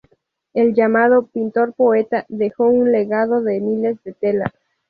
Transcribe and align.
El 0.55 0.73
llamado 0.73 1.27
""pintor-poeta"" 1.27 2.25
dejó 2.27 2.63
un 2.65 2.91
legado 2.91 3.43
de 3.43 3.59
miles 3.61 4.03
de 4.03 4.13
telas. 4.13 4.49